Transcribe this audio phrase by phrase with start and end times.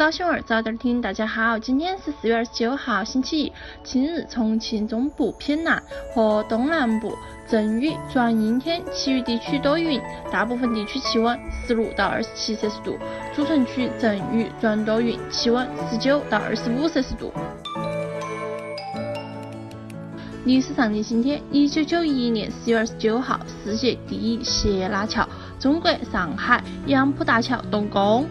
[0.00, 3.52] 早新闻早点听，大家好，今天是四月二十九号，星期一。
[3.82, 5.82] 今日重庆中部偏南
[6.14, 7.14] 和东南部
[7.46, 10.00] 阵雨转阴天，其余地区多云，
[10.32, 12.96] 大部分地区气温十六到二十七摄氏度。
[13.36, 17.30] 主城区阵雨转多云，气温十九到二十五摄氏度。
[20.46, 25.28] 历史上的今天，一九九一年四月二十九号，世界第一斜拉桥——
[25.60, 28.26] 中国上海杨浦大桥动工。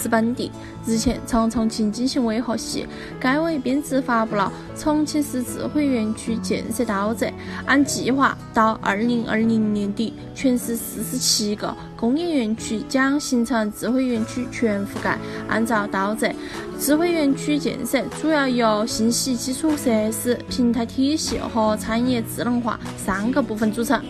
[0.00, 0.50] 是本地。
[0.86, 2.86] 日前，从重庆进行维和系，
[3.20, 4.50] 该委编制发布了
[4.80, 7.26] 《重庆市智慧园区建设导则》。
[7.66, 15.18] 按计划，到二零二零年底，全市四十七个工业园区将形成智慧园区全覆盖。
[15.48, 16.30] 按照导则，
[16.78, 24.02] 智慧园区建设主要由信息基础设施、平台体系和产业智能化三个部分组成。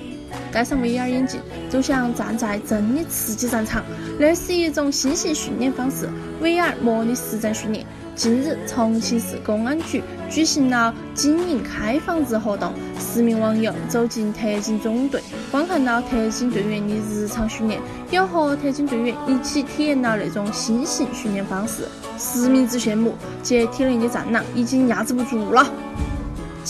[0.52, 3.84] 戴上 VR 眼镜，就像站在真的刺激战场。
[4.18, 6.08] 那是一种新型训练方式
[6.42, 7.86] ，VR 模拟实战训练。
[8.14, 17.80] 近日，重庆市公安局举行了警营开放日活动，十名网友走进特警总队，观看了特警队员的日常训练，
[18.10, 21.86] 也和特警队员一起体验了那种新型训练方式。
[22.18, 25.64] 实名制炫目，接体内的战狼已经压制不住了。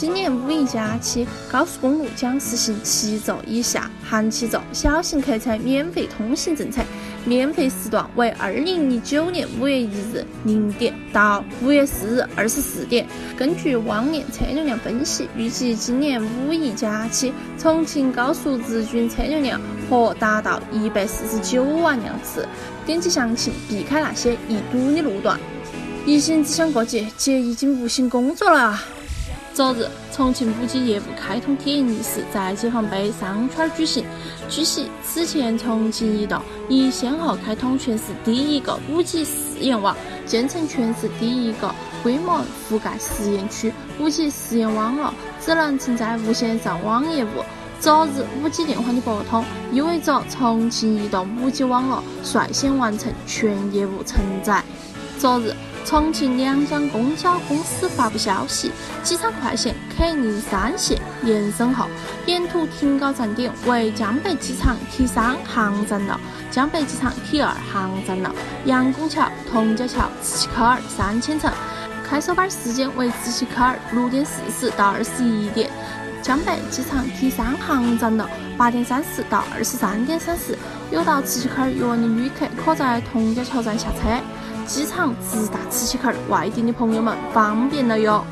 [0.01, 6.81] 今年五一假期，高速公路将实行七座以下含七座小型客车免费通行政策，
[7.25, 13.05] 免费时段为二零一九年五月一日零点到五月四日二十四点。
[13.37, 19.61] 根据往年车流量分析，预计今年五一假期重庆高速日均车流量
[19.91, 22.47] 或达到一百四十九万辆次。
[22.87, 25.37] 点击详情，避开那些易堵的路段。
[26.07, 28.85] 一心只想过节，节已经无心工作了啊。
[29.59, 34.05] 昨日，重庆 5G 业务开通体验仪式在解放碑商圈举行。
[34.49, 43.75] 据悉，此前重庆移动已先后开通全市第一个 5G 试验网，建成全市第一个规模覆盖实验区。
[44.01, 45.13] 5G 试验网络
[45.45, 47.43] 只能承载无线上网业务。
[47.81, 54.63] 昨日，5G 电话的拨通意味着重庆移动 5G 网络率先完成全业务承载。
[55.19, 55.53] 昨日。
[55.89, 58.71] 重庆两江公交公司发布消息，
[59.03, 61.89] 机场快线 K 零三线延伸后，
[62.27, 66.15] 沿途停靠站点为江北机场 T 三航站楼、
[66.51, 68.29] 江北机场 T 二航站楼、
[68.67, 71.51] 杨公桥、通家桥、磁器口儿三千层。
[72.05, 75.71] 开收班时间为磁器口儿六点四十到二十一点，
[76.21, 78.27] 江北机场 T 三航站楼
[78.59, 80.55] 八点三十到二十三点三十。
[80.91, 84.23] 有到磁器口儿游玩的旅客可在通家桥站下车。
[84.69, 88.23] 机场直达磁器口，外地的朋友们方便了哟。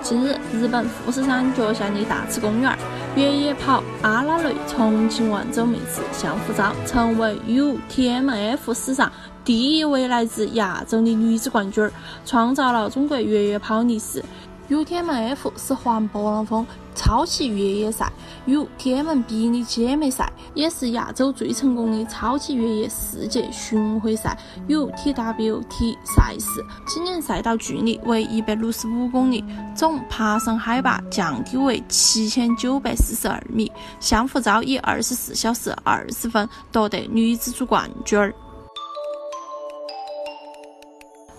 [0.00, 2.76] 近日，日本富士山脚下的大池公园
[3.14, 9.12] 越野跑阿拉蕾重庆万州妹子向福照成为 UTMF 史上
[9.44, 11.86] 第一位来自亚洲的女子冠军，
[12.24, 14.24] 创造了中国越野跑历史。
[14.70, 18.10] UTMF 是环勃朗峰超级越野赛
[18.46, 24.38] ，UTMB 的姐妹赛，也是亚洲最成功的超级越野世界巡回赛
[24.68, 26.64] UTWT 赛事。
[26.86, 29.44] 今年赛道距离为一百六十五公里，
[29.74, 33.70] 总爬升海拔降低为七千九百四十二米。
[34.00, 38.34] 向福昭以二十四小时二十分夺得女子组冠军儿。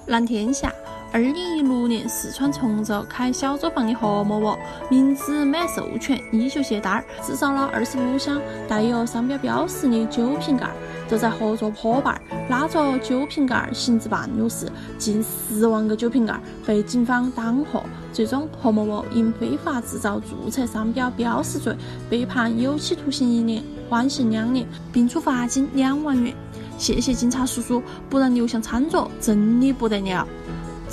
[0.06, 0.72] 蓝天下。
[1.16, 4.59] 二零一六年，四川崇州开小作坊的何某某，
[4.90, 8.38] 明知没授权，依旧携带，制造了二十五箱
[8.68, 10.75] 带有商标标识的酒瓶盖儿，
[11.08, 17.81] 就在合作伙伴拉着酒瓶盖儿行至半路时，近十万个酒瓶盖儿被警方挡获。
[18.12, 21.74] 最终，何某某因非法制造注册商标标识罪，
[22.09, 26.36] 被判有期徒刑一年，缓刑两年，并处罚金两万元。
[26.78, 30.28] 谢谢警察叔叔，不然流向餐桌，真的不得了。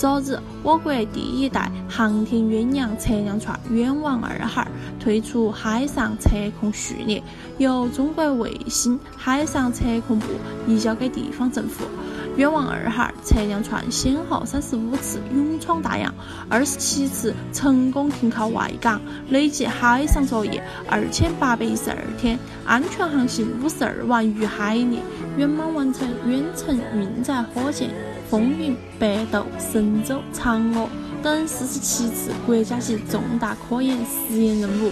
[0.02, 4.66] 昨日，我国第一代航天远洋测量船“远望二号”
[4.98, 7.22] 退出海上测控序列，
[7.58, 10.26] 由中国卫星海上测控部
[10.66, 11.84] 移交给地方政府。
[12.34, 16.12] “远望二号”测量船先后三十五次勇闯大洋，
[16.48, 20.60] 二十七次成功停靠外港，累计海上作业
[20.90, 24.98] 二千八百一十二天，安全航行五十二万余海里，
[25.37, 27.88] 圆满完成远程运载火箭。
[28.32, 30.88] 风云、北斗、神舟、嫦娥
[31.23, 34.90] 等四十七次国家级重大科研实验任务。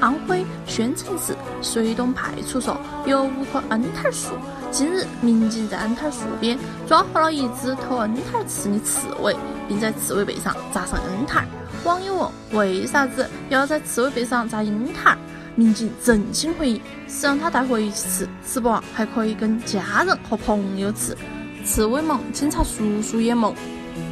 [0.00, 2.76] 安徽宣城市绥东派出所
[3.06, 4.34] 有五棵樱桃树，
[4.72, 9.36] 今日民警在樱桃树边抓获了一只偷樱桃吃的刺猬，
[9.68, 11.42] 并在刺猬背上扎上樱桃。
[11.84, 15.16] 网友问：为啥子要在刺猬背上扎樱桃？
[15.54, 21.16] 民警震惊回忆是让他带回去吃，吃不完还可以跟家人和朋友吃。
[21.64, 23.54] 刺猬萌，警察叔叔也萌。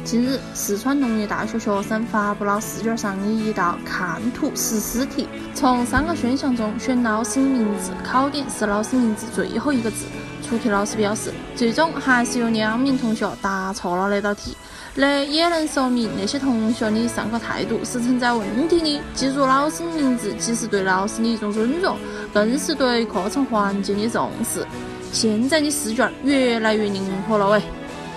[0.03, 10.05] 近日，四川农业大学学生发布了试卷上的一道看图识诗题，从三个选项中选老师的名字，考点是老师名字最后一个字。
[10.53, 14.55] 出题老师表示，最终还是有两名同学答错了那道题，
[14.93, 19.01] 那也能说明那些同学的上课态度是存在问题的。
[19.15, 21.97] 记住老师的名字，既是对老师的一种尊重，
[22.31, 24.63] 更是对课程环境的重视。
[25.11, 27.61] 现在的试卷越来越灵活了喂！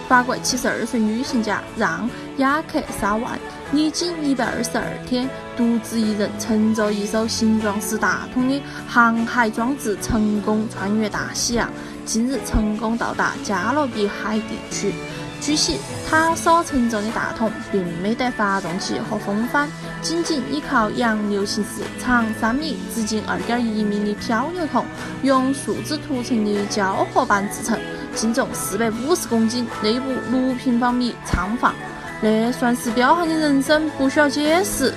[0.06, 3.38] 法国七十二岁女行家让雅克沙万，
[3.72, 11.68] 历经一百二十二天，独自一人乘着一艘形状是大桶的航海装置，成功穿越大西洋。
[12.04, 14.94] 近日，成功到达加勒比海地区。
[15.40, 15.78] 据悉，
[16.08, 19.69] 他所乘坐的大桶并没得发动机和风帆，
[20.00, 21.82] 仅仅依靠洋流行驶。
[22.00, 24.86] 长三米、直径二点一米的漂流桶，
[25.22, 27.76] 用树脂涂成的胶合板制成，
[28.14, 31.74] 净重四百五十公斤，内部六平方米畅放。
[32.20, 34.92] 那算是彪悍的人生，不需要解释。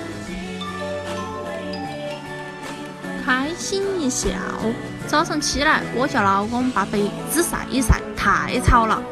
[3.24, 4.28] 开心一笑。
[5.06, 9.02] 早上起来，我叫老公把被子晒一晒，太潮了。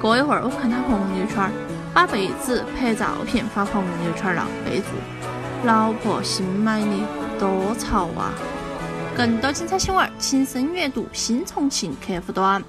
[0.00, 1.50] 过一会儿，我看他朋友圈，
[1.94, 4.86] 把被子拍照片发朋友圈了，备注：
[5.64, 6.86] 老婆新买的，
[7.38, 8.34] 多潮啊！
[9.16, 12.62] 更多精彩新闻，请深阅读新重庆客户端。